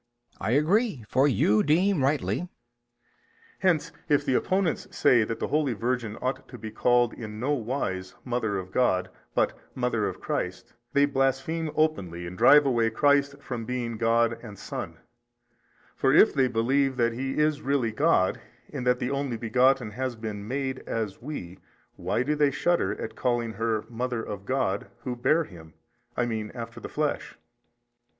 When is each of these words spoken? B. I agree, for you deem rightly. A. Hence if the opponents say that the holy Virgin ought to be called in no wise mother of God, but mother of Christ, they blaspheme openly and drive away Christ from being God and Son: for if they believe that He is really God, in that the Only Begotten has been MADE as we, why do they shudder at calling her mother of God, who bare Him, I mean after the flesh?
B. 0.31 0.35
I 0.41 0.51
agree, 0.53 1.05
for 1.07 1.27
you 1.27 1.61
deem 1.61 2.03
rightly. 2.03 2.39
A. 2.39 2.49
Hence 3.59 3.91
if 4.09 4.25
the 4.25 4.33
opponents 4.33 4.87
say 4.89 5.23
that 5.23 5.37
the 5.37 5.49
holy 5.49 5.73
Virgin 5.73 6.17
ought 6.23 6.47
to 6.47 6.57
be 6.57 6.71
called 6.71 7.13
in 7.13 7.39
no 7.39 7.51
wise 7.51 8.15
mother 8.25 8.57
of 8.57 8.71
God, 8.71 9.11
but 9.35 9.53
mother 9.75 10.07
of 10.07 10.19
Christ, 10.19 10.73
they 10.93 11.05
blaspheme 11.05 11.69
openly 11.75 12.25
and 12.25 12.35
drive 12.35 12.65
away 12.65 12.89
Christ 12.89 13.39
from 13.43 13.63
being 13.63 13.99
God 13.99 14.39
and 14.41 14.57
Son: 14.57 14.97
for 15.95 16.11
if 16.11 16.33
they 16.33 16.47
believe 16.47 16.97
that 16.97 17.13
He 17.13 17.37
is 17.37 17.61
really 17.61 17.91
God, 17.91 18.41
in 18.69 18.83
that 18.85 18.97
the 18.97 19.11
Only 19.11 19.37
Begotten 19.37 19.91
has 19.91 20.15
been 20.15 20.47
MADE 20.47 20.79
as 20.87 21.21
we, 21.21 21.59
why 21.95 22.23
do 22.23 22.33
they 22.33 22.49
shudder 22.49 22.99
at 22.99 23.15
calling 23.15 23.53
her 23.53 23.85
mother 23.87 24.23
of 24.23 24.45
God, 24.47 24.87
who 25.01 25.15
bare 25.15 25.43
Him, 25.43 25.75
I 26.17 26.25
mean 26.25 26.51
after 26.55 26.79
the 26.79 26.89
flesh? 26.89 27.37